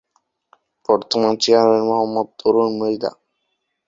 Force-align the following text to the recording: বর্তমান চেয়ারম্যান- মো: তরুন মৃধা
বর্তমান 0.89 1.33
চেয়ারম্যান- 1.37 2.11
মো: 2.13 2.21
তরুন 2.39 2.69
মৃধা 2.79 3.11